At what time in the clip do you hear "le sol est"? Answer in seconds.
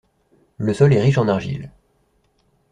0.57-0.99